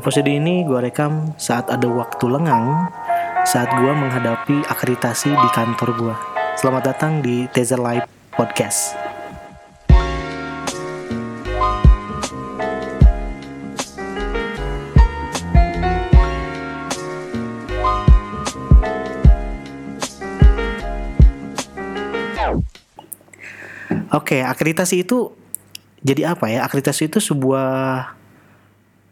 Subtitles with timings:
[0.00, 2.88] Episode ini gue rekam saat ada waktu lengang
[3.44, 6.14] saat gue menghadapi akreditasi di kantor gue.
[6.56, 8.96] Selamat datang di Teaser Live Podcast.
[24.16, 25.36] Oke, akreditasi itu
[26.00, 26.64] jadi apa ya?
[26.64, 28.16] Akreditasi itu sebuah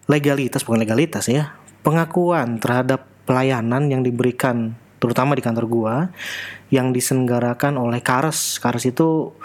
[0.08, 1.54] legalitas, bukan legalitas ya.
[1.84, 5.94] Pengakuan terhadap pelayanan yang diberikan terutama di kantor gua
[6.72, 8.58] yang diselenggarakan oleh Kars.
[8.58, 9.36] Kars itu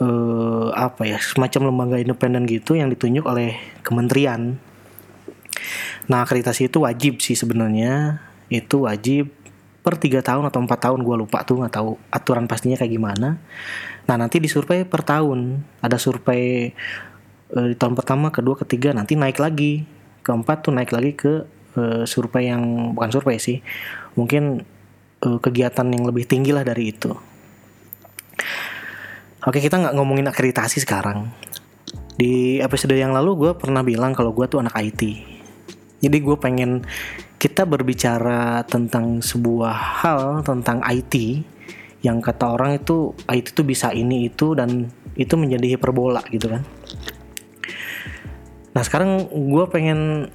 [0.00, 1.20] eh, apa ya?
[1.20, 3.54] Semacam lembaga independen gitu yang ditunjuk oleh
[3.84, 4.58] kementerian.
[6.10, 8.24] Nah, akreditasi itu wajib sih sebenarnya.
[8.50, 9.30] Itu wajib
[9.80, 13.40] per tiga tahun atau empat tahun gue lupa tuh nggak tahu aturan pastinya kayak gimana
[14.04, 16.76] nah nanti disurvei per tahun ada survei
[17.56, 19.84] uh, di tahun pertama kedua ketiga nanti naik lagi.
[20.20, 21.48] Keempat tuh naik lagi ke
[21.80, 23.64] uh, survei yang bukan survei sih
[24.14, 24.62] mungkin
[25.24, 27.10] uh, kegiatan yang lebih tinggi lah dari itu.
[29.40, 31.32] Oke kita nggak ngomongin akreditasi sekarang.
[32.20, 35.30] Di episode yang lalu gue pernah bilang kalau gue tuh anak IT
[36.00, 36.88] jadi gue pengen
[37.36, 41.44] kita berbicara tentang sebuah hal tentang IT
[42.00, 44.88] yang kata orang itu IT itu bisa ini itu dan
[45.20, 46.64] itu menjadi hiperbola gitu kan.
[48.70, 50.30] Nah sekarang gue pengen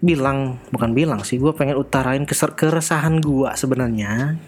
[0.00, 4.40] bilang bukan bilang sih gue pengen utarain keresahan gue sebenarnya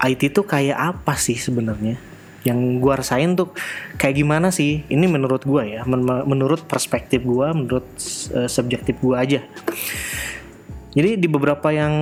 [0.00, 2.00] IT itu kayak apa sih sebenarnya
[2.48, 3.52] yang gue rasain tuh
[4.00, 7.84] kayak gimana sih ini menurut gue ya men menurut perspektif gue menurut
[8.32, 9.44] uh, subjektif gue aja
[10.96, 11.92] jadi di beberapa yang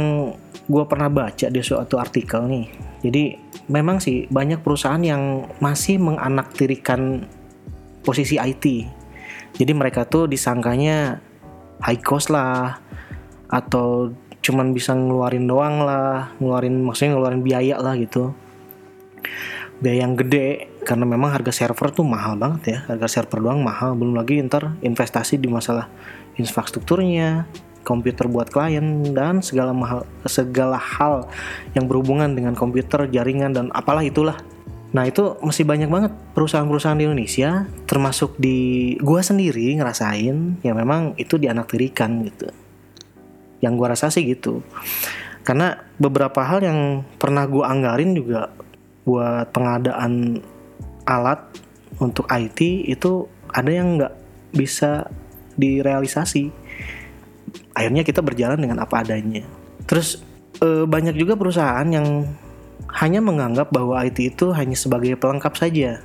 [0.67, 2.67] gue pernah baca di suatu artikel nih.
[3.07, 3.25] Jadi
[3.70, 7.23] memang sih banyak perusahaan yang masih menganaktirikan
[8.03, 8.89] posisi IT.
[9.57, 11.21] Jadi mereka tuh disangkanya
[11.81, 12.77] high cost lah
[13.49, 14.13] atau
[14.45, 18.30] cuman bisa ngeluarin doang lah, ngeluarin maksudnya ngeluarin biaya lah gitu.
[19.83, 23.98] Biaya yang gede karena memang harga server tuh mahal banget ya, harga server doang mahal,
[23.98, 25.91] belum lagi ntar investasi di masalah
[26.39, 27.48] infrastrukturnya,
[27.83, 31.27] komputer buat klien dan segala mahal, segala hal
[31.75, 34.39] yang berhubungan dengan komputer, jaringan dan apalah itulah.
[34.96, 41.12] Nah itu masih banyak banget perusahaan-perusahaan di Indonesia, termasuk di gua sendiri ngerasain ya memang
[41.20, 42.48] itu dianaktirikan gitu.
[43.61, 44.64] Yang gua rasa sih gitu.
[45.45, 48.48] Karena beberapa hal yang pernah gua anggarin juga
[49.05, 50.40] buat pengadaan
[51.05, 51.45] alat
[52.02, 54.14] untuk IT itu ada yang nggak
[54.52, 55.06] bisa
[55.56, 56.52] direalisasi
[57.73, 59.46] akhirnya kita berjalan dengan apa adanya
[59.86, 60.20] terus
[60.61, 62.27] e, banyak juga perusahaan yang
[62.96, 66.01] hanya menganggap bahwa IT itu hanya sebagai pelengkap saja.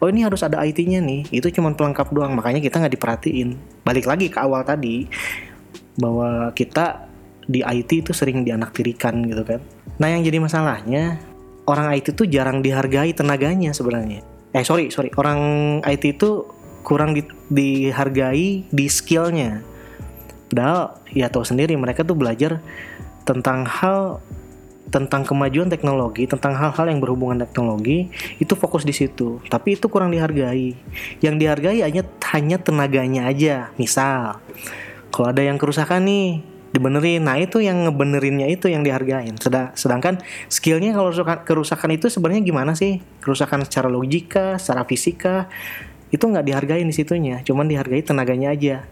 [0.00, 1.28] Oh ini harus ada IT-nya nih.
[1.28, 3.56] Itu cuma pelengkap doang makanya kita nggak diperhatiin.
[3.84, 5.08] Balik lagi ke awal tadi
[5.96, 7.08] bahwa kita
[7.48, 9.60] di IT itu sering dianaktirikan gitu kan.
[10.00, 11.20] Nah yang jadi masalahnya
[11.68, 14.24] orang IT itu jarang dihargai tenaganya sebenarnya.
[14.52, 15.12] Eh sorry sorry.
[15.16, 15.40] Orang
[15.84, 16.48] IT itu
[16.80, 19.60] kurang di, dihargai di skillnya.
[20.48, 22.60] Padahal ya tahu sendiri mereka tuh belajar
[23.26, 24.22] tentang hal
[24.88, 29.42] tentang kemajuan teknologi, tentang hal-hal yang berhubungan teknologi, itu fokus di situ.
[29.50, 30.78] Tapi itu kurang dihargai.
[31.20, 32.02] Yang dihargai hanya
[32.32, 33.74] hanya tenaganya aja.
[33.76, 34.38] Misal,
[35.10, 37.26] kalau ada yang kerusakan nih, dibenerin.
[37.26, 39.34] Nah, itu yang ngebenerinnya itu yang dihargain.
[39.74, 41.10] Sedangkan skillnya kalau
[41.42, 43.02] kerusakan itu sebenarnya gimana sih?
[43.18, 45.50] Kerusakan secara logika, secara fisika,
[46.14, 47.42] itu nggak dihargai di situnya.
[47.42, 48.86] Cuman dihargai tenaganya aja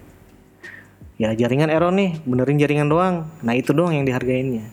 [1.15, 4.67] ya jaringan error nih benerin jaringan doang nah itu doang yang dihargainnya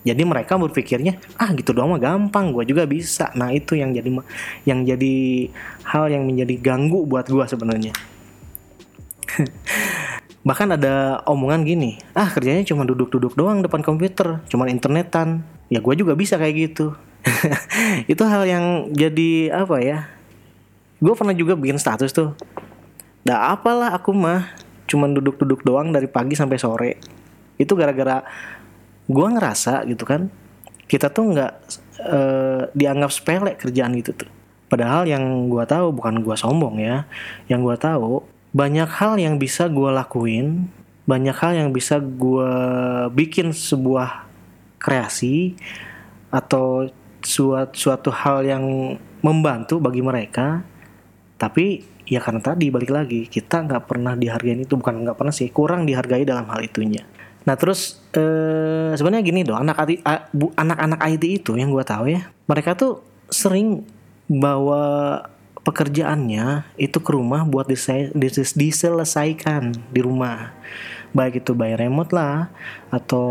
[0.00, 3.28] jadi mereka berpikirnya ah gitu doang mah gampang gue juga bisa.
[3.36, 4.08] Nah itu yang jadi
[4.64, 5.16] yang jadi
[5.84, 7.92] hal yang menjadi ganggu buat gue sebenarnya.
[10.48, 15.44] Bahkan ada omongan gini ah kerjanya cuma duduk-duduk doang depan komputer cuma internetan.
[15.68, 16.96] Ya gue juga bisa kayak gitu.
[18.12, 18.64] Itu hal yang
[18.96, 20.08] jadi apa ya
[21.00, 22.32] gue pernah juga bikin status tuh.
[23.20, 24.48] Dah apalah aku mah
[24.88, 26.92] cuman duduk-duduk doang dari pagi sampai sore.
[27.60, 28.24] Itu gara-gara
[29.10, 30.30] gue ngerasa gitu kan
[30.86, 31.52] kita tuh nggak
[31.98, 32.18] e,
[32.74, 34.30] dianggap sepele kerjaan gitu tuh.
[34.70, 37.06] Padahal yang gue tahu bukan gue sombong ya
[37.50, 38.22] yang gue tahu
[38.54, 40.70] banyak hal yang bisa gue lakuin
[41.06, 42.52] banyak hal yang bisa gue
[43.10, 44.30] bikin sebuah
[44.78, 45.58] kreasi
[46.30, 46.86] atau
[47.18, 48.64] suatu suatu hal yang
[49.26, 50.62] membantu bagi mereka.
[51.34, 55.50] Tapi ya karena tadi balik lagi kita nggak pernah dihargai itu bukan nggak pernah sih
[55.50, 57.06] kurang dihargai dalam hal itunya
[57.44, 59.80] nah terus eh, sebenarnya gini dong anak
[60.56, 63.00] anak-anak IT itu yang gue tahu ya mereka tuh
[63.30, 63.86] sering
[64.30, 65.24] bawa
[65.60, 70.54] pekerjaannya itu ke rumah buat disel- dis- diselesaikan di rumah.
[71.10, 72.48] Baik itu by remote lah
[72.94, 73.26] atau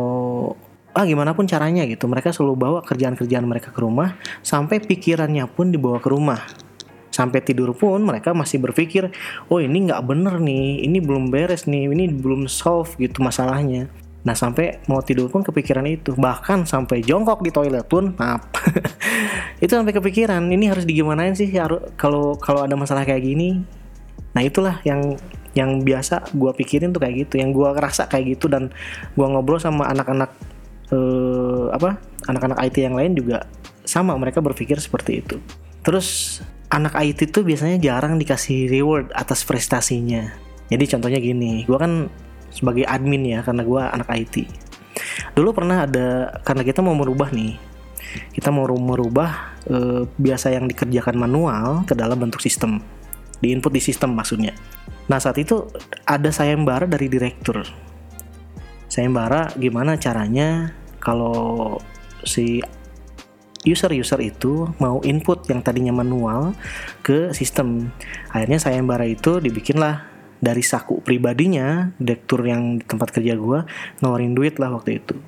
[0.92, 2.06] ah gimana pun caranya gitu.
[2.06, 6.44] Mereka selalu bawa kerjaan-kerjaan mereka ke rumah sampai pikirannya pun dibawa ke rumah
[7.10, 9.10] sampai tidur pun mereka masih berpikir
[9.50, 13.90] oh ini nggak bener nih ini belum beres nih ini belum solve gitu masalahnya.
[14.20, 16.12] Nah sampai mau tidur pun kepikiran itu.
[16.12, 18.52] Bahkan sampai jongkok di toilet pun maaf.
[19.64, 21.48] Itu sampai kepikiran ini harus digimanain sih?
[21.96, 23.64] Kalau kalau ada masalah kayak gini.
[24.36, 25.16] Nah itulah yang
[25.58, 28.70] yang biasa gua pikirin tuh kayak gitu yang gua ngerasa kayak gitu dan
[29.18, 30.30] gua ngobrol sama anak-anak
[30.94, 31.98] eh, apa
[32.30, 33.50] anak-anak IT yang lain juga
[33.88, 35.42] sama mereka berpikir seperti itu.
[35.82, 40.30] Terus anak IT tuh biasanya jarang dikasih reward atas prestasinya.
[40.70, 42.08] Jadi contohnya gini gua kan
[42.54, 44.36] sebagai admin ya karena gua anak IT
[45.34, 47.56] dulu pernah ada karena kita mau merubah nih
[48.34, 52.82] kita mau merubah eh, biasa yang dikerjakan manual ke dalam bentuk sistem.
[53.38, 54.52] Di input di sistem maksudnya.
[55.08, 55.70] Nah saat itu
[56.10, 57.62] ada sayembara dari direktur.
[58.90, 61.78] Sayembara gimana caranya kalau
[62.26, 62.60] si
[63.68, 66.56] user-user itu mau input yang tadinya manual
[67.04, 67.92] ke sistem.
[68.32, 70.08] Akhirnya sayembara itu dibikinlah
[70.40, 73.68] dari saku pribadinya, direktur yang di tempat kerja gua
[74.00, 75.20] nawarin duit lah waktu itu.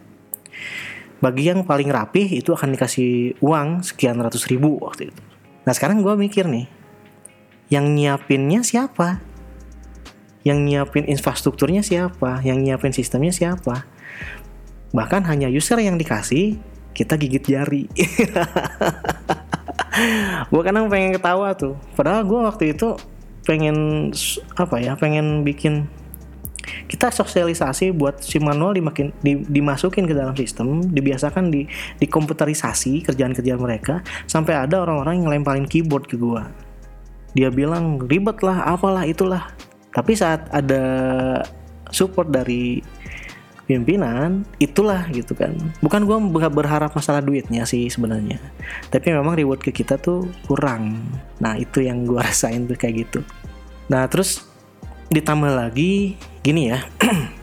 [1.22, 5.22] Bagi yang paling rapih itu akan dikasih uang sekian ratus ribu waktu itu.
[5.68, 6.66] Nah sekarang gua mikir nih,
[7.68, 9.20] yang nyiapinnya siapa?
[10.42, 12.42] Yang nyiapin infrastrukturnya siapa?
[12.42, 13.86] Yang nyiapin sistemnya siapa?
[14.92, 16.58] Bahkan hanya user yang dikasih,
[16.92, 17.88] kita gigit jari.
[20.52, 21.76] gue kadang pengen ketawa tuh.
[21.96, 22.96] Padahal gue waktu itu
[23.48, 24.10] pengen
[24.56, 24.96] apa ya?
[24.96, 25.88] Pengen bikin
[26.86, 31.66] kita sosialisasi buat si manual dimakin di- dimasukin ke dalam sistem, dibiasakan di
[31.98, 36.54] dikomputerisasi kerjaan-kerjaan mereka sampai ada orang-orang yang lemparin keyboard ke gua.
[37.34, 39.50] Dia bilang ribet lah, apalah itulah.
[39.92, 40.84] Tapi saat ada
[41.92, 42.80] support dari
[43.72, 45.56] pimpinan, itulah gitu kan.
[45.80, 48.36] Bukan nggak berharap masalah duitnya sih sebenarnya.
[48.92, 51.00] Tapi memang reward ke kita tuh kurang.
[51.40, 53.24] Nah, itu yang gua rasain tuh kayak gitu.
[53.88, 54.44] Nah, terus
[55.08, 56.84] ditambah lagi gini ya.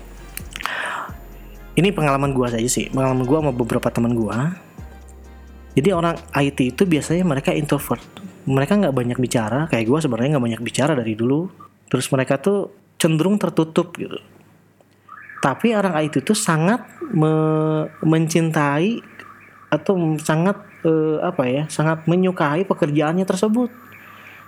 [1.79, 4.53] Ini pengalaman gua saja sih, pengalaman gua sama beberapa teman gua.
[5.73, 8.03] Jadi orang IT itu biasanya mereka introvert.
[8.45, 11.49] Mereka nggak banyak bicara, kayak gua sebenarnya nggak banyak bicara dari dulu.
[11.89, 14.19] Terus mereka tuh cenderung tertutup gitu.
[15.39, 16.83] Tapi orang IT itu sangat
[17.15, 18.99] me- mencintai
[19.71, 23.71] atau sangat eh, apa ya, sangat menyukai pekerjaannya tersebut.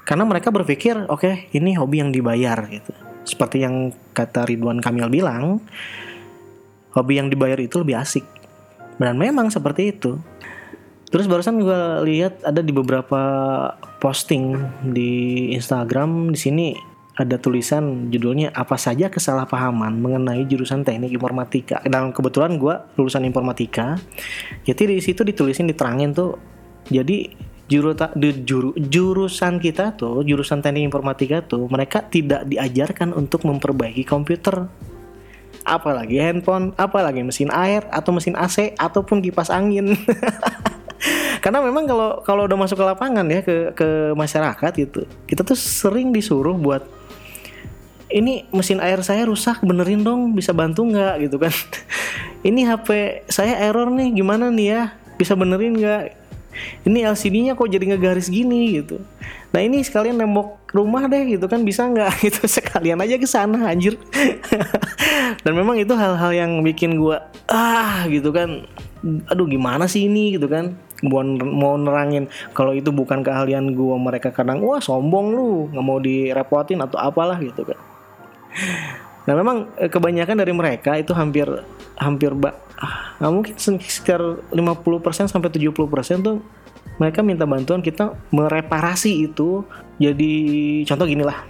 [0.03, 2.91] Karena mereka berpikir, oke, ini hobi yang dibayar gitu.
[3.23, 5.63] Seperti yang kata Ridwan Kamil bilang,
[6.97, 8.27] hobi yang dibayar itu lebih asik.
[8.99, 10.19] Dan memang seperti itu.
[11.11, 13.23] Terus barusan gue lihat ada di beberapa
[13.99, 14.55] posting
[14.95, 16.67] di Instagram di sini
[17.20, 21.84] ada tulisan judulnya apa saja kesalahpahaman mengenai jurusan teknik informatika.
[21.84, 24.00] Dan kebetulan gue lulusan informatika.
[24.64, 26.40] Jadi di situ ditulisin diterangin tuh.
[26.88, 27.28] Jadi
[27.70, 34.67] juru, juru jurusan kita tuh jurusan teknik informatika tuh mereka tidak diajarkan untuk memperbaiki komputer
[35.64, 39.94] apalagi handphone, apalagi mesin air atau mesin AC ataupun kipas angin.
[41.44, 45.56] Karena memang kalau kalau udah masuk ke lapangan ya ke ke masyarakat gitu, kita tuh
[45.56, 46.84] sering disuruh buat
[48.11, 51.15] ini mesin air saya rusak benerin dong bisa bantu nggak?
[51.27, 51.55] Gitu kan.
[52.49, 52.89] Ini HP
[53.29, 54.82] saya error nih gimana nih ya?
[55.20, 56.17] Bisa benerin nggak?
[56.82, 58.99] Ini LCD-nya kok jadi ngegaris gini gitu.
[59.55, 62.11] Nah ini sekalian nembok rumah deh gitu kan bisa nggak?
[62.27, 63.94] Gitu sekalian aja ke sana anjir.
[65.46, 68.67] Dan memang itu hal-hal yang bikin gua ah gitu kan.
[69.31, 70.34] Aduh gimana sih ini?
[70.34, 70.75] Gitu kan.
[71.01, 75.96] Mau, mau nerangin kalau itu bukan keahlian gua mereka kadang wah sombong lu nggak mau
[75.96, 77.90] direpotin atau apalah gitu kan
[79.29, 81.47] Nah memang eh, kebanyakan dari mereka itu hampir
[82.01, 82.33] hampir
[82.81, 85.71] ah, nggak mungkin sekitar 50% sampai 70%
[86.25, 86.41] tuh
[86.97, 89.65] mereka minta bantuan kita mereparasi itu
[90.01, 90.33] jadi
[90.85, 91.45] contoh gini lah.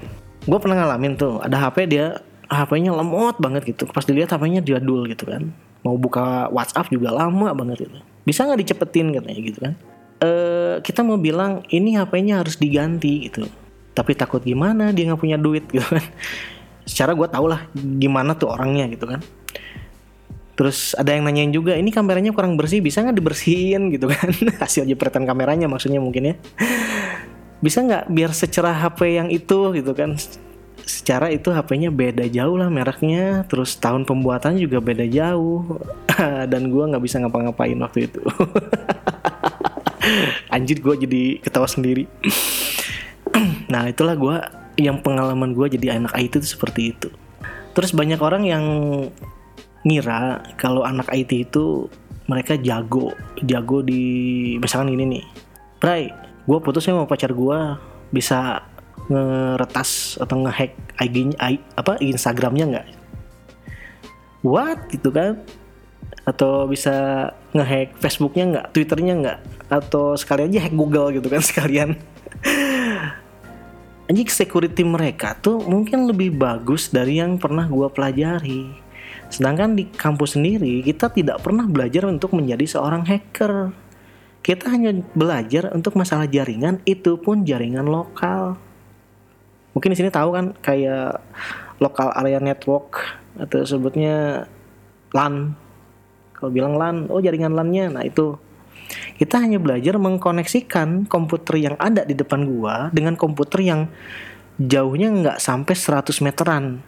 [0.46, 3.86] Gue pernah ngalamin tuh ada HP dia HP-nya lemot banget gitu.
[3.90, 5.54] Pas dilihat HP-nya jadul gitu kan.
[5.86, 7.98] Mau buka WhatsApp juga lama banget gitu.
[8.26, 9.72] Bisa nggak dicepetin katanya gitu kan?
[10.20, 13.46] Eh kita mau bilang ini HP-nya harus diganti gitu.
[13.94, 16.04] Tapi takut gimana dia nggak punya duit gitu kan
[16.84, 19.20] secara gue tau lah gimana tuh orangnya gitu kan.
[20.60, 23.88] Terus ada yang nanyain juga ini kameranya kurang bersih bisa nggak dibersihin?
[23.88, 24.28] gitu kan.
[24.60, 26.34] Hasil jepretan kameranya maksudnya mungkin ya.
[27.64, 29.72] Bisa nggak biar secerah HP yang itu?
[29.72, 30.20] gitu kan.
[30.84, 35.80] Secara itu HP-nya beda jauh lah mereknya terus tahun pembuatannya juga beda jauh.
[36.52, 38.20] Dan gue nggak bisa ngapa-ngapain waktu itu.
[40.52, 42.04] Anjir gue jadi ketawa sendiri.
[43.70, 44.36] Nah itulah gue
[44.80, 47.08] yang pengalaman gue jadi anak IT itu seperti itu.
[47.76, 48.64] Terus banyak orang yang
[49.84, 51.88] ngira kalau anak IT itu
[52.28, 54.02] mereka jago jago di
[54.60, 55.24] misalkan ini nih
[55.80, 56.12] Bray
[56.44, 57.58] gue putusnya sama pacar gue
[58.12, 58.62] bisa
[59.10, 61.34] ngeretas atau ngehack IG
[61.74, 62.88] apa Instagramnya nggak?
[64.46, 64.86] What?
[64.92, 65.40] Gitu kan.
[66.28, 69.38] Atau bisa ngehack Facebooknya nggak Twitternya nggak
[69.70, 71.98] atau sekalian aja hack Google gitu kan sekalian
[74.10, 78.66] anjing security mereka tuh mungkin lebih bagus dari yang pernah gue pelajari.
[79.30, 83.70] Sedangkan di kampus sendiri kita tidak pernah belajar untuk menjadi seorang hacker.
[84.42, 88.58] Kita hanya belajar untuk masalah jaringan, itu pun jaringan lokal.
[89.76, 91.22] Mungkin di sini tahu kan kayak
[91.78, 92.98] lokal area network
[93.38, 94.48] atau sebutnya
[95.14, 95.54] LAN.
[96.34, 98.40] Kalau bilang LAN, oh jaringan LAN-nya, nah itu
[99.20, 103.92] kita hanya belajar mengkoneksikan komputer yang ada di depan gua dengan komputer yang
[104.56, 106.80] jauhnya nggak sampai 100 meteran.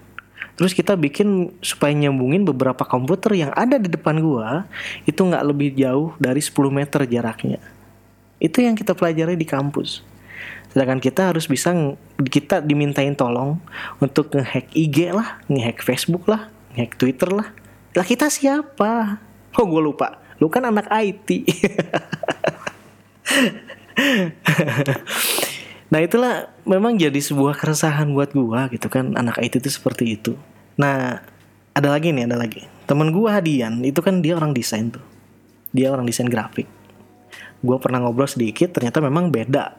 [0.57, 4.65] Terus kita bikin supaya nyambungin beberapa komputer yang ada di depan gua
[5.05, 7.61] itu nggak lebih jauh dari 10 meter jaraknya.
[8.41, 10.01] Itu yang kita pelajari di kampus.
[10.73, 11.77] Sedangkan kita harus bisa
[12.17, 13.61] kita dimintain tolong
[14.01, 17.53] untuk ngehack IG lah, ngehack Facebook lah, ngehack Twitter lah.
[17.93, 19.21] Lah kita siapa?
[19.53, 21.47] Oh gue lupa lu kan anak IT
[25.93, 30.33] nah itulah memang jadi sebuah keresahan buat gua gitu kan anak IT itu seperti itu.
[30.81, 31.21] Nah
[31.77, 32.65] ada lagi nih ada lagi.
[32.89, 35.05] Temen gua Hadian itu kan dia orang desain tuh.
[35.71, 36.67] Dia orang desain grafik.
[37.61, 39.79] Gua pernah ngobrol sedikit ternyata memang beda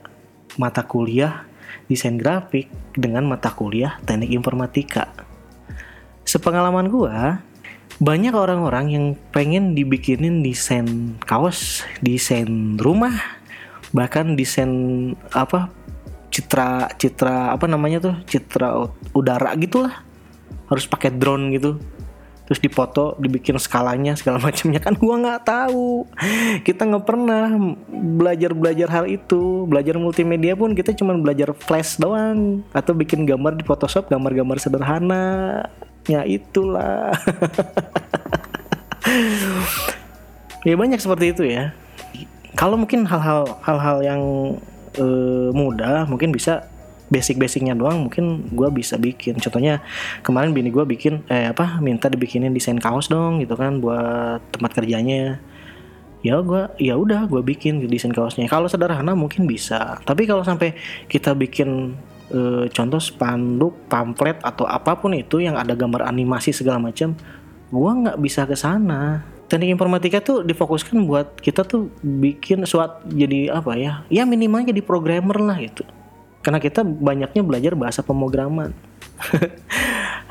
[0.61, 1.49] mata kuliah
[1.89, 5.09] desain grafik dengan mata kuliah teknik informatika.
[6.23, 7.41] Sepengalaman gua
[8.01, 13.13] banyak orang-orang yang pengen dibikinin desain kaos, desain rumah,
[13.93, 15.69] bahkan desain apa
[16.33, 20.01] citra citra apa namanya tuh citra udara gitulah.
[20.71, 21.77] Harus pakai drone gitu.
[22.43, 24.81] Terus dipoto dibikin skalanya segala macamnya.
[24.81, 26.09] Kan gua nggak tahu.
[26.65, 27.53] Kita nggak pernah
[27.93, 29.69] belajar belajar hal itu.
[29.69, 32.65] Belajar multimedia pun kita cuma belajar flash doang.
[32.73, 35.23] Atau bikin gambar di Photoshop gambar-gambar sederhana
[36.07, 37.15] ya itulah.
[40.63, 41.75] Ya banyak seperti itu ya.
[42.55, 44.21] Kalau mungkin hal-hal hal-hal yang
[44.95, 46.71] uh, mudah mungkin bisa
[47.11, 49.43] basic-basicnya doang mungkin gue bisa bikin.
[49.43, 49.83] Contohnya
[50.23, 54.71] kemarin bini gue bikin eh apa minta dibikinin desain kaos dong gitu kan buat tempat
[54.71, 55.43] kerjanya.
[56.23, 58.47] Ya gue ya udah gue bikin desain kaosnya.
[58.47, 59.99] Kalau sederhana mungkin bisa.
[60.07, 60.79] Tapi kalau sampai
[61.11, 61.99] kita bikin
[62.29, 67.17] e, contoh spanduk, pamflet atau apa pun itu yang ada gambar animasi segala macam,
[67.73, 69.25] gua nggak bisa ke sana.
[69.51, 74.01] Teknik informatika tuh difokuskan buat kita tuh bikin suat jadi apa ya?
[74.07, 75.83] Ya minimal jadi programmer lah gitu.
[76.41, 78.73] Karena kita banyaknya belajar bahasa pemrograman.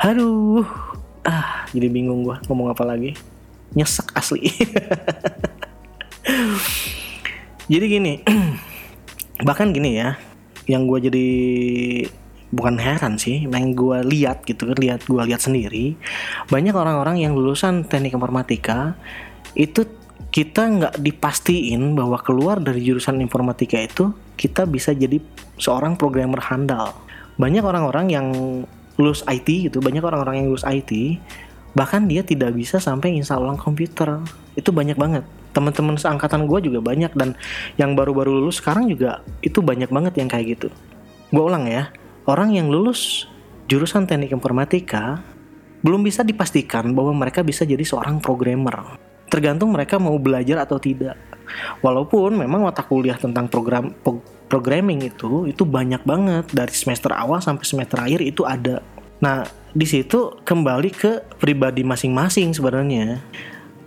[0.08, 0.66] Aduh,
[1.22, 3.14] ah jadi bingung gua ngomong apa lagi.
[3.72, 4.48] Nyesek asli.
[7.72, 8.20] jadi gini,
[9.46, 10.20] bahkan gini ya,
[10.72, 11.28] yang gue jadi
[12.52, 15.96] bukan heran sih, yang gue lihat gitu kan, lihat gue lihat sendiri,
[16.48, 18.96] banyak orang-orang yang lulusan teknik informatika
[19.56, 19.84] itu
[20.32, 25.20] kita nggak dipastiin bahwa keluar dari jurusan informatika itu kita bisa jadi
[25.60, 26.96] seorang programmer handal.
[27.36, 28.26] Banyak orang-orang yang
[28.96, 31.20] lulus IT gitu, banyak orang-orang yang lulus IT
[31.72, 34.20] bahkan dia tidak bisa sampai install ulang komputer.
[34.56, 37.36] Itu banyak banget teman-teman seangkatan gue juga banyak dan
[37.76, 40.68] yang baru-baru lulus sekarang juga itu banyak banget yang kayak gitu.
[41.32, 41.92] Gue ulang ya
[42.28, 43.28] orang yang lulus
[43.68, 45.22] jurusan teknik informatika
[45.82, 48.98] belum bisa dipastikan bahwa mereka bisa jadi seorang programmer.
[49.26, 51.18] Tergantung mereka mau belajar atau tidak.
[51.82, 53.90] Walaupun memang mata kuliah tentang program
[54.46, 56.46] programming itu itu banyak banget.
[56.52, 58.84] Dari semester awal sampai semester akhir itu ada.
[59.18, 59.42] Nah
[59.72, 63.24] di situ kembali ke pribadi masing-masing sebenarnya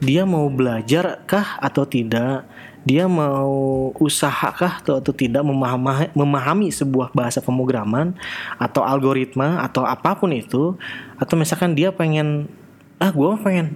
[0.03, 2.43] dia mau belajar kah atau tidak?
[2.85, 8.13] Dia mau usaha kah atau, atau tidak memahami, memahami sebuah bahasa pemrograman
[8.61, 10.77] atau algoritma atau apa pun itu?
[11.17, 12.45] Atau misalkan dia pengen
[13.01, 13.73] ah gue pengen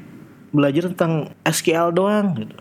[0.53, 2.57] belajar tentang SQL doang gitu.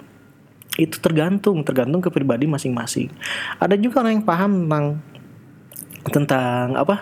[0.78, 3.12] Itu tergantung tergantung ke pribadi masing-masing.
[3.60, 4.84] Ada juga orang yang paham tentang
[6.08, 6.96] tentang apa?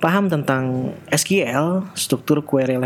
[0.00, 2.80] Paham tentang SQL struktur query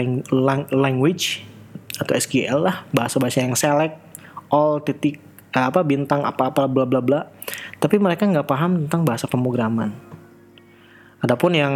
[0.74, 1.53] language
[1.98, 3.98] atau SQL lah bahasa-bahasa yang select
[4.50, 5.18] all titik
[5.54, 7.26] eh, apa bintang apa-apa bla bla bla.
[7.78, 9.94] Tapi mereka nggak paham tentang bahasa pemrograman.
[11.24, 11.74] Adapun yang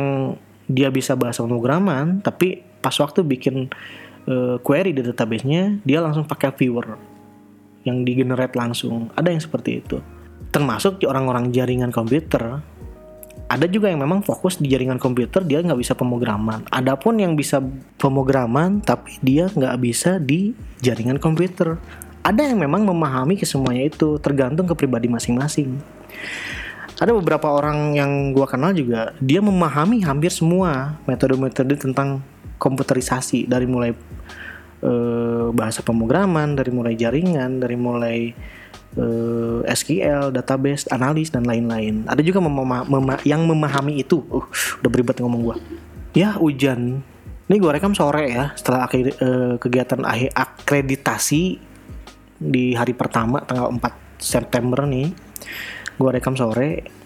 [0.69, 3.73] dia bisa bahasa pemrograman tapi pas waktu bikin
[4.29, 7.01] uh, query di databasenya dia langsung pakai viewer
[7.89, 9.09] yang di generate langsung.
[9.17, 9.99] Ada yang seperti itu.
[10.53, 12.61] Termasuk orang-orang jaringan komputer
[13.49, 16.69] ada juga yang memang fokus di jaringan komputer dia nggak bisa pemrograman.
[16.69, 17.65] Adapun yang bisa
[17.97, 20.53] pemrograman tapi dia nggak bisa di
[20.85, 21.81] jaringan komputer.
[22.21, 25.81] Ada yang memang memahami kesemuanya itu tergantung ke pribadi masing-masing.
[27.01, 32.21] Ada beberapa orang yang gua kenal juga dia memahami hampir semua metode-metode tentang
[32.61, 33.97] komputerisasi dari mulai
[34.85, 38.37] eh, bahasa pemrograman, dari mulai jaringan, dari mulai
[38.97, 42.09] uh, eh, SQL, database, analis dan lain-lain.
[42.09, 44.25] Ada juga mema mema yang memahami itu.
[44.33, 44.47] Uh,
[44.81, 45.57] udah beribet ngomong gua.
[46.17, 47.05] Ya hujan.
[47.49, 50.01] Ini gua rekam sore ya setelah uh, kegiatan
[50.33, 51.61] akreditasi
[52.39, 55.13] di hari pertama tanggal 4 September nih.
[56.01, 56.97] Gua rekam sore.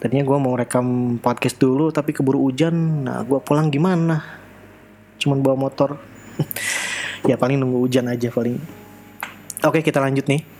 [0.00, 3.06] Tadinya gua mau rekam podcast dulu tapi keburu hujan.
[3.08, 4.24] Nah, gua pulang gimana?
[5.20, 6.00] Cuman bawa motor.
[7.28, 8.56] ya paling nunggu hujan aja paling.
[9.60, 10.59] Oke, kita lanjut nih.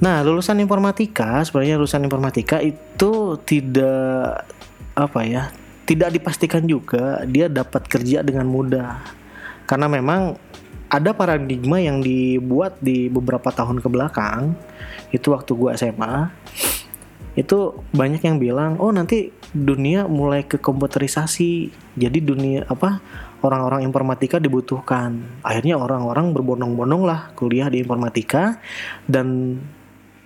[0.00, 4.48] Nah, lulusan informatika sebenarnya lulusan informatika itu tidak
[4.96, 5.52] apa ya,
[5.84, 9.04] tidak dipastikan juga dia dapat kerja dengan mudah.
[9.68, 10.40] Karena memang
[10.88, 14.56] ada paradigma yang dibuat di beberapa tahun ke belakang,
[15.12, 16.32] itu waktu gua SMA,
[17.36, 23.04] itu banyak yang bilang, "Oh, nanti dunia mulai ke komputerisasi." Jadi dunia apa?
[23.44, 25.40] Orang-orang informatika dibutuhkan.
[25.44, 28.60] Akhirnya orang-orang berbondong-bondong lah kuliah di informatika
[29.08, 29.56] dan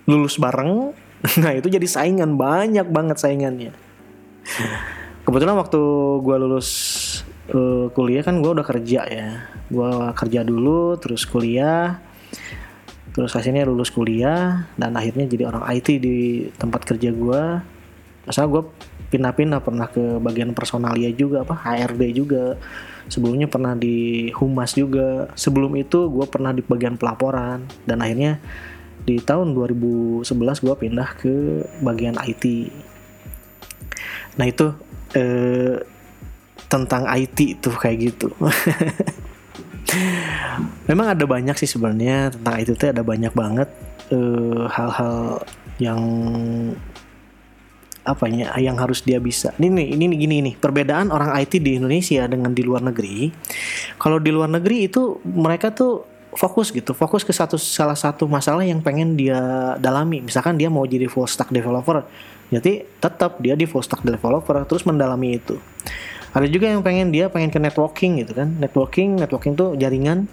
[0.09, 0.93] lulus bareng.
[1.41, 2.37] Nah itu jadi saingan.
[2.37, 3.73] Banyak banget saingannya.
[5.25, 5.81] Kebetulan waktu
[6.21, 6.69] gue lulus
[7.49, 9.49] uh, kuliah kan gue udah kerja ya.
[9.73, 11.97] Gue kerja dulu terus kuliah.
[13.17, 17.41] Terus hasilnya lulus kuliah dan akhirnya jadi orang IT di tempat kerja gue
[18.25, 18.65] masa gue
[19.13, 22.59] pindah-pindah pernah ke bagian personalia juga apa HRD juga.
[23.05, 25.29] Sebelumnya pernah di humas juga.
[25.37, 28.41] Sebelum itu gue pernah di bagian pelaporan dan akhirnya
[29.05, 30.25] di tahun 2011
[30.65, 31.33] gue pindah ke
[31.85, 32.73] bagian IT
[34.35, 34.73] nah itu
[35.13, 35.77] eh,
[36.65, 38.33] tentang IT tuh kayak gitu
[40.89, 43.69] memang ada banyak sih sebenarnya tentang IT tuh ada banyak banget
[44.09, 45.45] eh, hal-hal
[45.77, 46.01] yang
[48.05, 49.49] apa ya yang harus dia bisa.
[49.57, 53.33] Ini nih, ini nih gini nih, perbedaan orang IT di Indonesia dengan di luar negeri.
[53.97, 58.67] Kalau di luar negeri itu mereka tuh fokus gitu fokus ke satu salah satu masalah
[58.67, 59.39] yang pengen dia
[59.79, 60.19] dalami.
[60.21, 62.03] Misalkan dia mau jadi full stack developer
[62.53, 65.57] jadi tetap dia di full stack developer terus mendalami itu.
[66.35, 68.53] Ada juga yang pengen dia pengen ke networking gitu kan.
[68.59, 70.29] Networking networking tuh jaringan.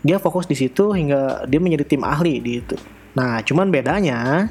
[0.00, 2.78] Dia fokus di situ hingga dia menjadi tim ahli di itu.
[3.12, 4.48] Nah cuman bedanya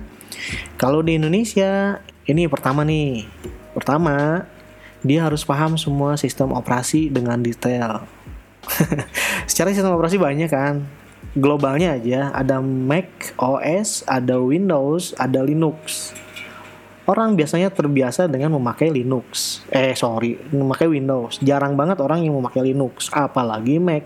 [0.77, 1.97] kalau di Indonesia
[2.29, 3.25] ini pertama nih.
[3.73, 4.45] Pertama
[5.01, 8.03] dia harus paham semua sistem operasi dengan detail
[9.49, 10.85] secara sistem operasi banyak kan.
[11.37, 16.11] Globalnya aja ada Mac OS ada Windows ada Linux.
[17.05, 19.61] Orang biasanya terbiasa dengan memakai Linux.
[19.69, 21.37] Eh sorry memakai Windows.
[21.41, 24.05] Jarang banget orang yang memakai Linux apalagi Mac.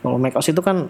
[0.00, 0.88] Kalau Mac OS itu kan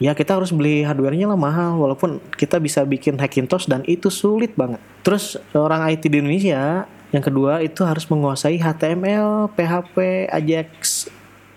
[0.00, 4.54] ya kita harus beli hardwarenya lah mahal walaupun kita bisa bikin Hackintosh dan itu sulit
[4.54, 4.80] banget.
[5.02, 11.06] Terus orang IT di Indonesia yang kedua itu harus menguasai HTML, PHP, Ajax,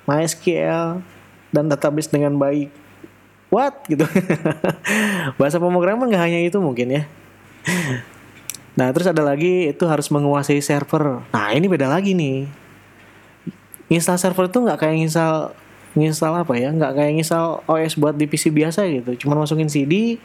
[0.05, 0.99] MySQL
[1.53, 2.73] dan database dengan baik.
[3.53, 4.09] What gitu.
[5.39, 7.03] Bahasa pemrograman nggak hanya itu mungkin ya.
[8.73, 11.21] Nah terus ada lagi itu harus menguasai server.
[11.29, 12.49] Nah ini beda lagi nih.
[13.93, 15.53] Install server itu nggak kayak install
[15.93, 16.73] install apa ya?
[16.73, 19.13] Nggak kayak install OS buat di PC biasa gitu.
[19.25, 20.17] Cuma masukin CD,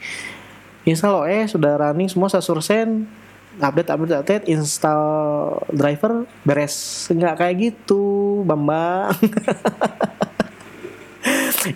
[0.89, 2.41] install OS sudah running semua 100%
[3.59, 7.07] update update update install driver beres.
[7.11, 8.03] Nggak kayak gitu
[8.47, 9.13] bambang.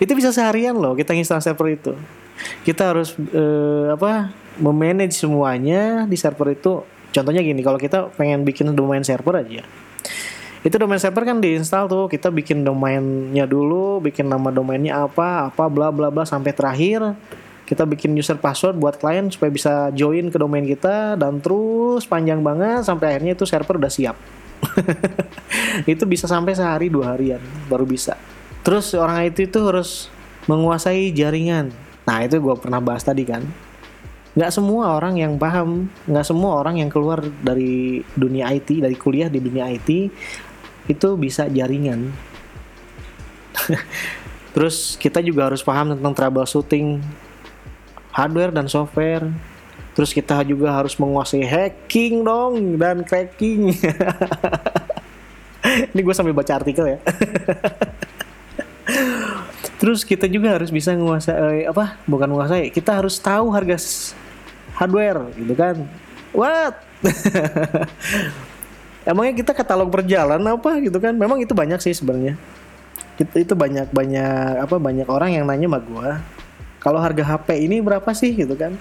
[0.02, 1.92] Itu bisa seharian loh kita install server itu.
[2.64, 6.82] Kita harus uh, apa memanage semuanya di server itu.
[7.14, 9.62] Contohnya gini kalau kita pengen bikin domain server aja.
[10.64, 15.64] Itu domain server kan diinstal tuh kita bikin domainnya dulu bikin nama domainnya apa apa
[15.68, 17.12] bla bla bla sampai terakhir
[17.64, 22.44] kita bikin user password buat klien supaya bisa join ke domain kita dan terus panjang
[22.44, 24.16] banget sampai akhirnya itu server udah siap.
[25.92, 28.16] Itu bisa sampai sehari dua harian baru bisa.
[28.64, 30.08] Terus orang IT itu harus
[30.48, 31.68] menguasai jaringan.
[32.08, 33.44] Nah itu gue pernah bahas tadi kan.
[34.32, 39.28] Nggak semua orang yang paham nggak semua orang yang keluar dari dunia IT dari kuliah
[39.28, 39.88] di dunia IT
[40.88, 42.08] itu bisa jaringan.
[44.56, 47.04] Terus kita juga harus paham tentang troubleshooting
[48.14, 49.26] hardware dan software.
[49.94, 53.74] Terus kita juga harus menguasai hacking dong dan cracking.
[55.94, 57.00] Ini gue sambil baca artikel ya.
[59.80, 61.98] Terus kita juga harus bisa menguasai eh, apa?
[62.06, 63.76] Bukan menguasai, kita harus tahu harga
[64.78, 65.76] hardware gitu kan.
[66.34, 66.74] What?
[69.08, 71.14] Emangnya kita katalog berjalan apa gitu kan?
[71.14, 72.34] Memang itu banyak sih sebenarnya.
[73.14, 76.10] Itu, itu banyak banyak apa banyak orang yang nanya sama gua.
[76.84, 78.76] Kalau harga HP ini berapa sih gitu kan?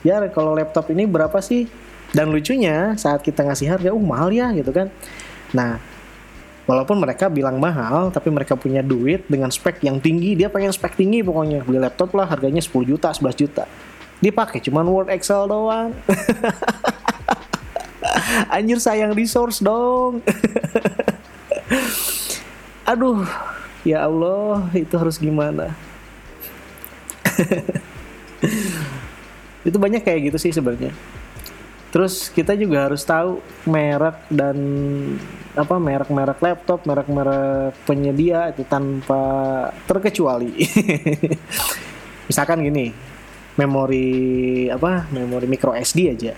[0.00, 1.68] Ya kalau laptop ini berapa sih?
[2.16, 4.88] Dan lucunya saat kita ngasih harga, uh mahal ya gitu kan.
[5.52, 5.76] Nah,
[6.64, 10.96] walaupun mereka bilang mahal, tapi mereka punya duit dengan spek yang tinggi, dia pengen spek
[10.96, 11.60] tinggi pokoknya.
[11.68, 13.68] Beli laptop lah harganya 10 juta, 11 juta.
[14.24, 15.92] Dipakai cuman Word Excel doang.
[18.54, 20.24] Anjir sayang resource dong.
[22.94, 23.26] Aduh,
[23.82, 25.76] ya Allah, itu harus gimana?
[29.68, 30.92] itu banyak kayak gitu sih sebenarnya.
[31.94, 33.38] Terus kita juga harus tahu
[33.70, 34.58] merek dan
[35.54, 39.22] apa merek-merek laptop, merek-merek penyedia itu tanpa
[39.86, 40.66] terkecuali.
[42.28, 42.90] Misalkan gini,
[43.54, 45.06] memori apa?
[45.14, 46.34] Memori micro SD aja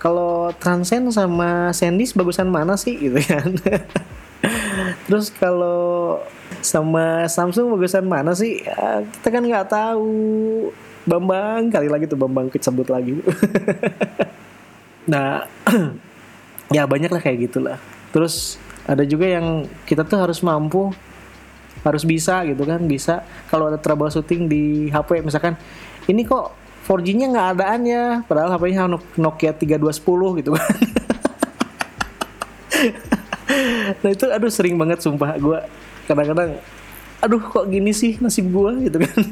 [0.00, 3.52] kalau Transcend sama Sandis bagusan mana sih gitu kan
[5.10, 6.22] terus kalau
[6.62, 8.62] sama Samsung bagusan mana sih?
[8.62, 10.70] Ya, kita kan nggak tahu.
[11.02, 13.18] Bambang kali lagi tuh Bambang sebut lagi.
[15.10, 15.42] Nah
[16.76, 17.82] ya banyak lah kayak gitulah.
[18.14, 20.94] Terus ada juga yang kita tuh harus mampu
[21.82, 23.26] harus bisa gitu kan bisa.
[23.50, 25.58] Kalau ada troubleshooting di HP misalkan
[26.06, 26.54] ini kok
[26.86, 30.66] 4G-nya nggak adaan ya padahal HP-nya Nokia 3210 gitu kan
[34.00, 35.58] nah itu aduh sering banget sumpah gue
[36.06, 36.58] kadang-kadang
[37.20, 39.18] aduh kok gini sih nasib gue gitu kan.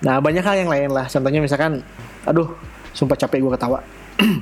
[0.00, 1.06] Nah banyak hal yang lain lah.
[1.12, 1.84] Contohnya misalkan
[2.24, 2.56] aduh
[2.96, 3.80] sumpah capek gue ketawa.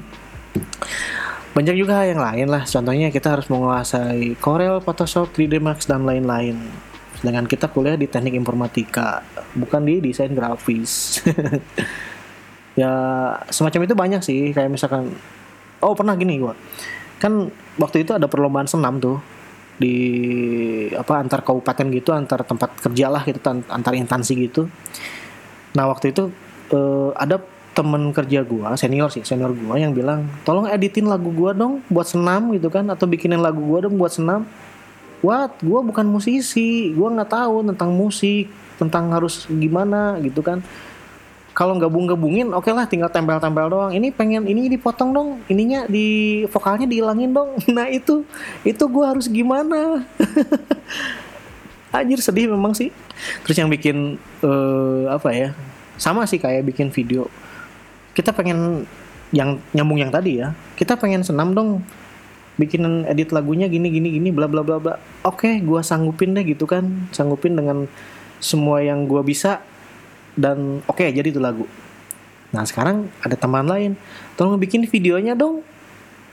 [1.58, 2.62] Banyak juga hal yang lain lah.
[2.62, 6.54] Contohnya kita harus menguasai Corel, Photoshop, 3D Max dan lain-lain.
[7.18, 9.26] Sedangkan kita kuliah di teknik informatika
[9.58, 11.18] bukan di desain grafis.
[12.78, 12.94] Ya
[13.50, 14.54] semacam itu banyak sih.
[14.54, 15.10] Kayak misalkan
[15.82, 16.54] oh pernah gini gua
[17.18, 19.18] kan waktu itu ada perlombaan senam tuh.
[19.78, 19.94] Di
[20.90, 24.66] apa antar kabupaten gitu antar tempat kerja lah gitu antar instansi gitu.
[25.78, 26.34] Nah waktu itu
[26.74, 27.38] eh, ada
[27.78, 32.10] temen kerja gua senior sih senior gua yang bilang tolong editin lagu gua dong buat
[32.10, 34.42] senam gitu kan atau bikinin lagu gua dong buat senam.
[35.18, 35.58] What?
[35.58, 36.94] Gue bukan musisi.
[36.94, 38.46] Gue nggak tahu tentang musik
[38.78, 40.62] tentang harus gimana gitu kan
[41.58, 43.90] kalau gabung-gabungin oke okay lah tinggal tempel-tempel doang.
[43.90, 45.28] Ini pengen ini dipotong dong.
[45.50, 47.58] Ininya di vokalnya dihilangin dong.
[47.74, 48.22] Nah itu
[48.62, 50.06] itu gue harus gimana?
[51.98, 52.94] Anjir sedih memang sih.
[53.42, 55.50] Terus yang bikin uh, apa ya
[55.98, 57.26] sama sih kayak bikin video.
[58.14, 58.86] Kita pengen
[59.34, 60.54] yang nyambung yang tadi ya.
[60.78, 61.82] Kita pengen senam dong.
[62.54, 64.94] Bikin edit lagunya gini gini gini bla bla bla bla.
[65.26, 67.10] Oke okay, gue sanggupin deh gitu kan.
[67.10, 67.90] Sanggupin dengan
[68.38, 69.58] semua yang gue bisa
[70.38, 71.66] dan oke okay, jadi itu lagu.
[72.54, 73.98] Nah sekarang ada teman lain.
[74.38, 75.66] Tolong bikin videonya dong.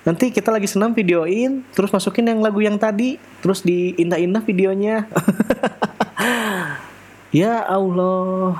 [0.05, 4.95] Nanti kita lagi senam videoin terus masukin yang lagu yang tadi terus diindah-indah videonya.
[7.35, 8.55] Ya Allah.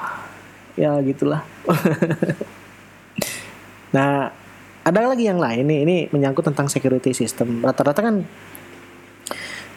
[0.76, 1.48] Ya gitulah.
[3.96, 4.28] Nah
[4.84, 5.80] ada lagi yang lain nih.
[5.88, 7.64] Ini menyangkut tentang security system.
[7.64, 8.28] Rata-rata kan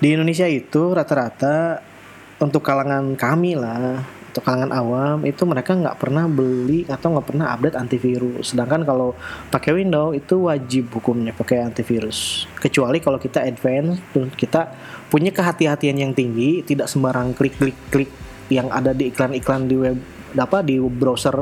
[0.03, 1.79] di Indonesia itu rata-rata
[2.43, 7.51] untuk kalangan kami lah untuk kalangan awam itu mereka nggak pernah beli atau nggak pernah
[7.59, 9.19] update antivirus sedangkan kalau
[9.51, 14.71] pakai Windows itu wajib hukumnya pakai antivirus kecuali kalau kita advance dan kita
[15.11, 18.15] punya kehati-hatian yang tinggi tidak sembarang klik-klik-klik
[18.47, 19.99] yang ada di iklan-iklan di web
[20.39, 21.35] apa di browser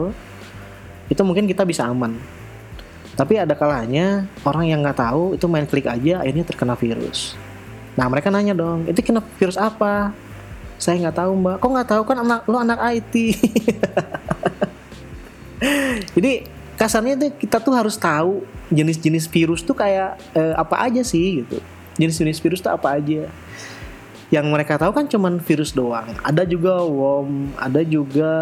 [1.13, 2.17] itu mungkin kita bisa aman
[3.13, 7.33] tapi ada kalanya orang yang nggak tahu itu main klik aja akhirnya terkena virus.
[7.97, 10.13] Nah mereka nanya dong, itu kena virus apa?
[10.77, 11.57] Saya nggak tahu mbak.
[11.61, 13.15] Kok nggak tahu kan anak lo anak IT.
[16.17, 16.33] Jadi
[16.77, 21.61] kasarnya tuh kita tuh harus tahu jenis-jenis virus tuh kayak eh, apa aja sih gitu.
[21.97, 23.29] Jenis-jenis virus tuh apa aja.
[24.27, 26.19] Yang mereka tahu kan cuman virus doang.
[26.21, 28.33] Ada juga worm, ada juga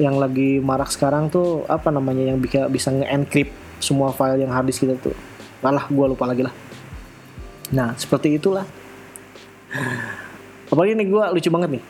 [0.00, 4.84] yang lagi marak sekarang tuh apa namanya yang bisa bisa nge-encrypt semua file yang harddisk
[4.84, 5.16] kita tuh
[5.60, 6.54] malah gue lupa lagi lah
[7.74, 8.64] nah seperti itulah
[10.68, 11.84] apalagi ini gue lucu banget nih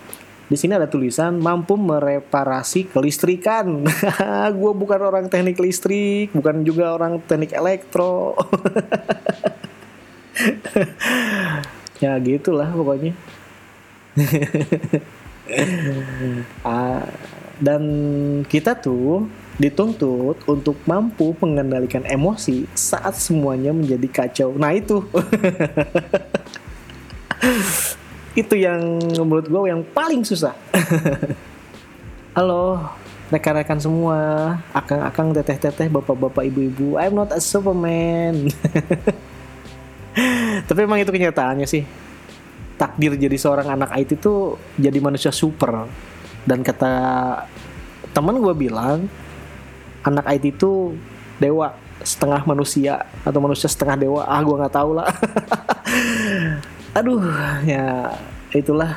[0.46, 3.82] di sini ada tulisan mampu mereparasi kelistrikan.
[4.62, 8.38] gue bukan orang teknik listrik, bukan juga orang teknik elektro.
[12.02, 13.10] ya gitulah pokoknya.
[16.62, 17.10] ah,
[17.58, 17.82] dan
[18.46, 19.26] kita tuh
[19.58, 24.54] dituntut untuk mampu mengendalikan emosi saat semuanya menjadi kacau.
[24.54, 25.02] Nah itu,
[28.36, 30.52] itu yang menurut gue yang paling susah.
[32.36, 32.84] Halo,
[33.32, 34.20] rekan-rekan semua,
[34.76, 37.00] akang-akang, teteh-teteh, bapak-bapak, ibu-ibu.
[37.00, 38.52] I'm not a Superman.
[40.68, 41.88] Tapi emang itu kenyataannya sih.
[42.76, 45.88] Takdir jadi seorang anak IT itu jadi manusia super.
[46.44, 46.92] Dan kata
[48.12, 49.08] teman gue bilang,
[50.04, 50.92] anak IT itu
[51.40, 51.72] dewa
[52.04, 54.28] setengah manusia atau manusia setengah dewa.
[54.28, 55.08] Ah, gue nggak tahu lah.
[56.96, 57.20] Aduh,
[57.68, 58.08] ya
[58.56, 58.96] itulah.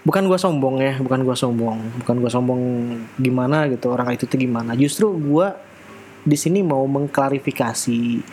[0.00, 1.76] Bukan gua sombong ya bukan gua sombong.
[2.00, 2.62] Bukan gua sombong
[3.20, 4.72] gimana gitu orang itu tuh gimana.
[4.72, 5.60] Justru gua
[6.24, 8.24] di sini mau mengklarifikasi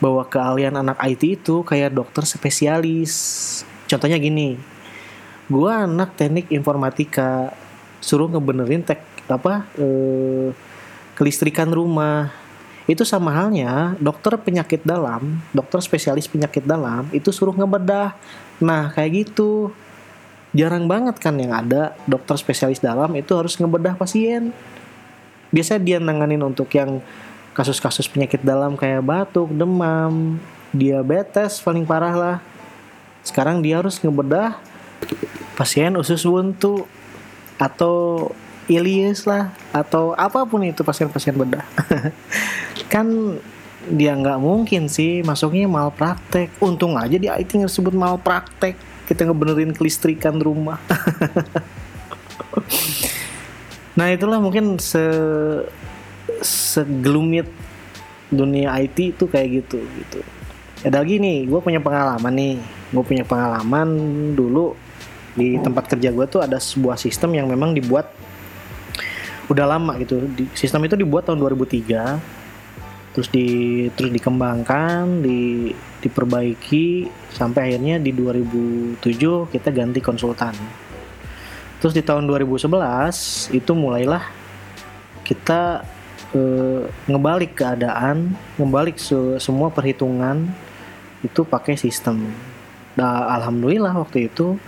[0.00, 3.12] bahwa keahlian anak IT itu kayak dokter spesialis.
[3.84, 4.56] Contohnya gini
[5.52, 7.52] gua anak teknik informatika
[8.00, 10.56] suruh ngebenerin tek apa eh,
[11.12, 12.45] kelistrikan rumah
[12.86, 18.14] itu sama halnya dokter penyakit dalam dokter spesialis penyakit dalam itu suruh ngebedah.
[18.62, 19.74] Nah kayak gitu.
[20.56, 24.54] Jarang banget kan yang ada dokter spesialis dalam itu harus ngebedah pasien.
[25.50, 27.02] Biasanya dia nanganin untuk yang
[27.52, 30.38] kasus-kasus penyakit dalam kayak batuk demam
[30.70, 32.38] diabetes paling parah lah.
[33.26, 34.56] Sekarang dia harus ngebedah
[35.58, 36.86] pasien usus buntu
[37.58, 38.28] atau
[38.66, 41.62] Ilyes lah atau apa pun itu pasien-pasien bedah
[42.86, 43.38] kan
[43.86, 46.58] dia nggak mungkin sih masuknya malpraktek.
[46.58, 48.74] Untung aja di IT nggak sebut malpraktek.
[49.06, 50.82] Kita ngebenerin kelistrikan rumah.
[53.96, 55.00] Nah itulah mungkin se
[56.44, 57.48] segelumit
[58.28, 60.20] dunia IT itu kayak gitu gitu.
[60.84, 62.56] Ada lagi nih gue punya pengalaman nih.
[62.92, 63.88] Gue punya pengalaman
[64.36, 64.76] dulu
[65.32, 68.12] di tempat kerja gue tuh ada sebuah sistem yang memang dibuat
[69.48, 70.28] udah lama gitu.
[70.52, 72.45] Sistem itu dibuat tahun 2003
[73.16, 73.48] terus di
[73.96, 75.72] terus dikembangkan di
[76.04, 79.00] diperbaiki sampai akhirnya di 2007
[79.48, 80.52] kita ganti konsultan.
[81.80, 84.20] Terus di tahun 2011 itu mulailah
[85.24, 85.80] kita
[86.36, 86.40] e,
[87.08, 90.52] ngebalik keadaan ngebalik se semua perhitungan
[91.24, 92.20] itu pakai sistem.
[93.00, 94.60] Nah alhamdulillah waktu itu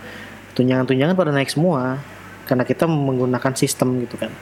[0.57, 2.01] tunjangan-tunjangan pada naik semua
[2.49, 4.33] karena kita menggunakan sistem gitu kan.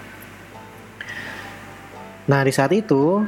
[2.32, 3.28] Nah di saat itu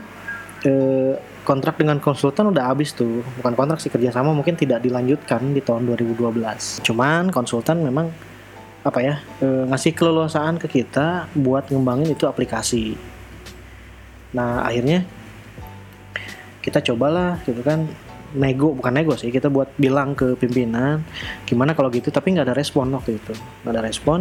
[0.65, 3.21] eh, kontrak dengan konsultan udah habis tuh.
[3.41, 8.11] Bukan kontrak sih kerjasama mungkin tidak dilanjutkan di tahun 2012 cuman konsultan memang
[8.79, 12.95] apa ya eh, ngasih keleluasaan ke kita buat ngembangin itu aplikasi.
[14.35, 15.03] Nah akhirnya
[16.63, 17.87] kita cobalah gitu kan
[18.29, 21.01] nego bukan nego sih kita buat bilang ke pimpinan
[21.49, 23.33] gimana kalau gitu tapi nggak ada respon waktu itu.
[23.65, 24.19] Nggak ada respon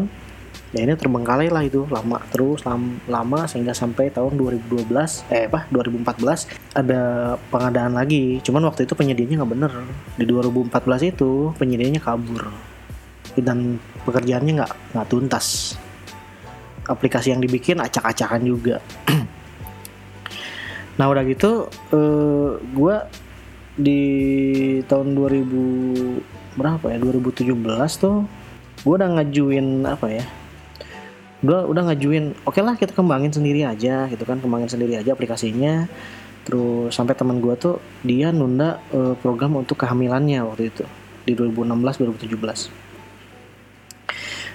[0.68, 4.92] ya ini terbengkalai lah itu lama terus lam, lama sehingga sampai tahun 2012
[5.32, 8.44] eh apa 2014 ada pengadaan lagi.
[8.44, 9.72] Cuman waktu itu penyediaannya nggak bener.
[10.20, 12.42] Di 2014 itu penyediaannya kabur.
[13.38, 15.78] Dan pekerjaannya nggak nggak tuntas.
[16.84, 18.76] Aplikasi yang dibikin acak-acakan juga.
[20.98, 22.96] Nah udah gitu eh, gue
[23.78, 24.02] di
[24.90, 27.54] tahun 2000 berapa ya 2017
[28.02, 28.26] tuh
[28.82, 30.26] gue udah ngajuin apa ya
[31.38, 35.14] udah udah ngajuin oke okay lah kita kembangin sendiri aja gitu kan kembangin sendiri aja
[35.14, 35.86] aplikasinya.
[36.48, 40.84] Terus sampai teman gue tuh dia nunda uh, program untuk kehamilannya waktu itu
[41.28, 42.88] di 2016 2017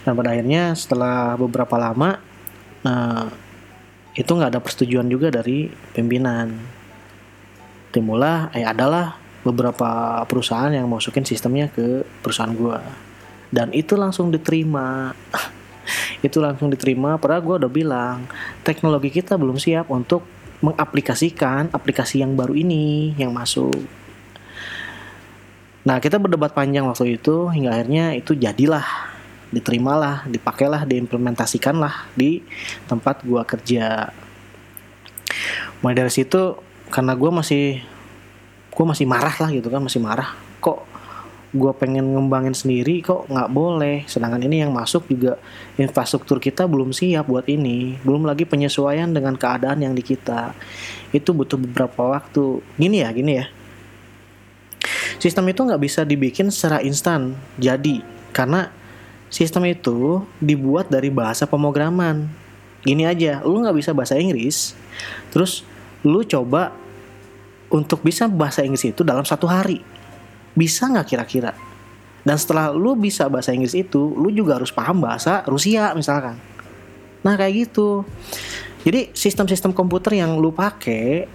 [0.04, 2.19] dan pada akhirnya setelah beberapa lama
[2.84, 3.32] nah
[4.13, 6.54] itu nggak ada persetujuan juga dari pimpinan.
[7.93, 12.80] Timbullah eh adalah beberapa perusahaan yang masukin sistemnya ke perusahaan gue
[13.54, 15.13] dan itu langsung diterima
[16.28, 18.17] itu langsung diterima padahal gue udah bilang
[18.62, 20.24] teknologi kita belum siap untuk
[20.63, 23.84] mengaplikasikan aplikasi yang baru ini yang masuk.
[25.84, 28.88] Nah kita berdebat panjang waktu itu hingga akhirnya itu jadilah
[29.52, 32.39] diterimalah dipakailah diimplementasikanlah di
[32.88, 34.15] tempat gue kerja.
[35.84, 36.56] Mulai dari situ
[36.88, 37.65] karena gue masih
[38.74, 40.88] gue masih marah lah gitu kan masih marah kok
[41.54, 44.02] gue pengen ngembangin sendiri kok nggak boleh.
[44.10, 45.38] Sedangkan ini yang masuk juga
[45.78, 48.02] infrastruktur kita belum siap buat ini.
[48.02, 50.58] Belum lagi penyesuaian dengan keadaan yang di kita.
[51.13, 52.66] Itu butuh beberapa waktu.
[52.82, 53.46] Gini ya gini ya.
[55.22, 57.38] Sistem itu nggak bisa dibikin secara instan.
[57.62, 58.02] Jadi
[58.34, 58.74] karena
[59.30, 62.28] sistem itu dibuat dari bahasa pemrograman.
[62.84, 64.76] Gini aja lu nggak bisa bahasa Inggris
[65.32, 65.63] terus
[66.04, 66.76] lu coba
[67.72, 69.80] untuk bisa bahasa Inggris itu dalam satu hari
[70.54, 71.52] bisa nggak kira-kira?
[72.24, 76.39] Dan setelah lu bisa bahasa Inggris itu, lu juga harus paham bahasa Rusia misalkan.
[77.20, 78.08] Nah kayak gitu.
[78.88, 81.28] Jadi sistem-sistem komputer yang lu pakai,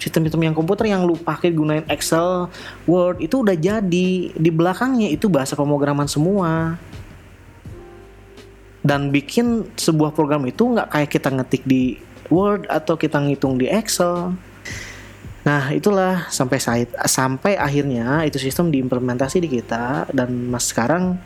[0.00, 2.48] sistem-sistem yang komputer yang lu pakai gunain Excel,
[2.88, 4.32] Word itu udah jadi.
[4.32, 6.76] Di belakangnya itu bahasa pemrograman semua.
[8.84, 11.96] dan bikin sebuah program itu nggak kayak kita ngetik di
[12.28, 14.36] Word atau kita ngitung di Excel.
[15.44, 16.56] Nah itulah sampai
[17.04, 21.20] sampai akhirnya itu sistem diimplementasi di kita dan mas sekarang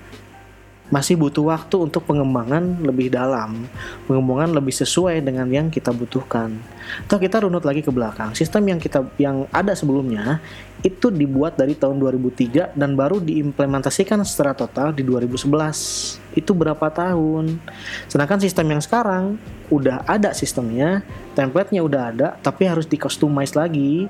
[0.88, 3.68] masih butuh waktu untuk pengembangan lebih dalam,
[4.08, 6.56] pengembangan lebih sesuai dengan yang kita butuhkan.
[7.04, 10.40] Atau kita runut lagi ke belakang, sistem yang kita yang ada sebelumnya
[10.80, 16.38] itu dibuat dari tahun 2003 dan baru diimplementasikan secara total di 2011.
[16.38, 17.60] Itu berapa tahun?
[18.08, 19.36] Sedangkan sistem yang sekarang
[19.68, 21.04] udah ada sistemnya,
[21.36, 24.08] template-nya udah ada, tapi harus di customize lagi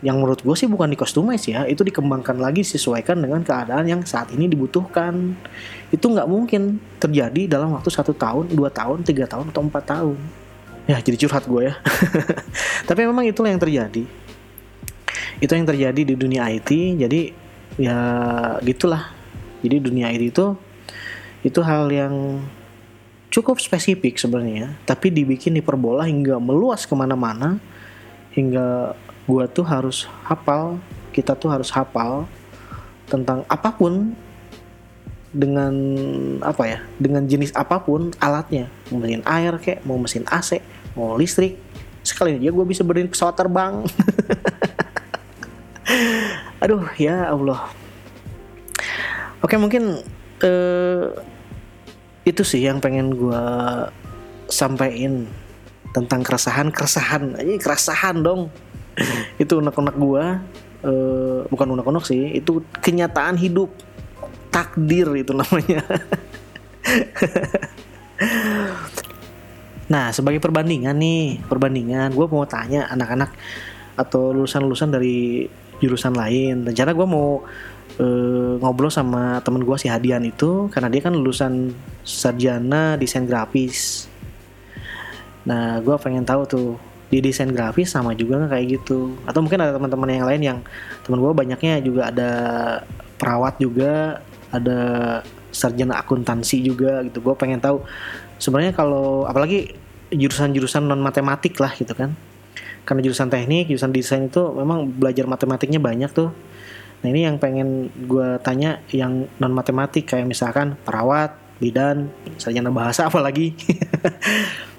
[0.00, 4.00] yang menurut gue sih bukan di customize ya itu dikembangkan lagi sesuaikan dengan keadaan yang
[4.04, 5.36] saat ini dibutuhkan.
[5.92, 10.16] Itu nggak mungkin terjadi dalam waktu satu tahun dua tahun tiga tahun atau empat tahun.
[10.88, 11.74] Ya jadi curhat gue ya.
[12.88, 14.08] Tapi memang itulah yang terjadi.
[15.40, 17.20] Itu yang terjadi di dunia IT jadi
[17.76, 17.98] ya
[18.64, 19.12] gitulah.
[19.60, 20.56] Jadi dunia IT itu
[21.44, 22.40] itu hal yang
[23.30, 27.62] cukup spesifik sebenarnya tapi dibikin diperbola hingga meluas ke mana-mana
[28.34, 28.98] hingga
[29.30, 30.82] gue tuh harus hafal
[31.14, 32.26] kita tuh harus hafal
[33.06, 34.14] tentang apa pun
[35.30, 35.74] dengan
[36.42, 38.66] apa ya dengan jenis apa pun alatnya.
[38.90, 40.58] Mau mesin air kayak mau mesin AC
[40.98, 41.58] mau listrik.
[42.02, 43.86] Sekali aja gue bisa berdiri pesawat terbang.
[46.62, 47.70] Aduh ya Allah.
[49.42, 50.02] Oke mungkin
[50.42, 51.06] uh,
[52.26, 53.44] itu sih yang pengen gue
[54.50, 55.26] sampaikan
[55.90, 58.50] tentang keresahan keresahan ini keresahan dong
[59.42, 60.40] itu unek-unek gua
[60.84, 63.70] uh, bukan unek-unek sih itu kenyataan hidup.
[64.50, 65.82] Takdir itu namanya.
[69.90, 73.34] Nah sebagai perbandingan nih perbandingan gue mau tanya anak-anak
[73.98, 75.50] atau lulusan-lulusan dari
[75.82, 76.62] jurusan lain.
[76.62, 77.42] Rencana gue mau
[77.98, 81.74] uh, ngobrol sama temen gue si Hadian itu karena dia kan lulusan
[82.06, 84.06] sarjana desain grafis.
[85.42, 86.68] Nah gue pengen tahu tuh
[87.10, 89.18] di desain grafis sama juga kayak gitu.
[89.26, 90.58] Atau mungkin ada teman-teman yang lain yang
[91.02, 92.30] teman gue banyaknya juga ada
[93.18, 94.22] perawat juga
[94.54, 94.80] ada
[95.50, 97.18] sarjana akuntansi juga gitu.
[97.18, 97.82] Gue pengen tahu
[98.38, 99.74] sebenarnya kalau apalagi
[100.14, 102.14] jurusan-jurusan non matematik lah gitu kan.
[102.86, 106.30] Karena jurusan teknik jurusan desain itu memang belajar matematiknya banyak tuh.
[107.02, 112.08] Nah ini yang pengen gue tanya yang non matematik kayak misalkan perawat bidan
[112.40, 113.52] sarjana bahasa apalagi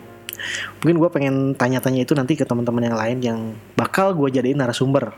[0.82, 3.40] mungkin gue pengen tanya-tanya itu nanti ke teman-teman yang lain yang
[3.76, 5.14] bakal gue jadiin narasumber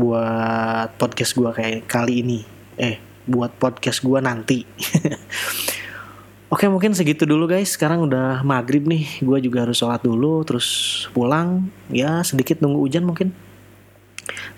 [0.00, 2.40] buat podcast gue kayak kali ini.
[2.80, 2.96] Eh
[3.28, 4.64] buat podcast gue nanti.
[6.52, 7.76] Oke mungkin segitu dulu guys.
[7.76, 9.22] Sekarang udah maghrib nih.
[9.22, 10.66] Gue juga harus sholat dulu Terus
[11.14, 11.68] pulang.
[11.92, 13.30] Ya sedikit nunggu hujan mungkin.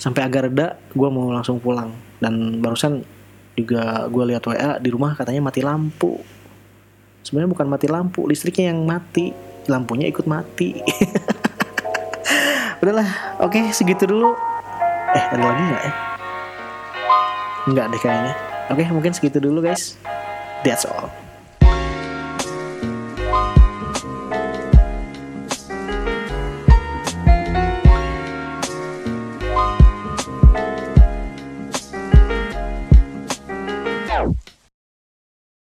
[0.00, 1.92] Sampai agak reda Gue mau langsung pulang.
[2.22, 3.04] Dan barusan
[3.52, 6.22] juga gue lihat WA di rumah katanya mati lampu.
[7.22, 10.82] Sebenarnya bukan mati lampu Listriknya yang mati lampunya ikut mati.
[12.82, 14.34] Udahlah oke okay, segitu dulu.
[15.12, 15.92] Eh ada lagi nggak ya?
[17.70, 18.32] Nggak deh kayaknya.
[18.72, 19.94] Oke okay, mungkin segitu dulu guys.
[20.66, 21.21] That's all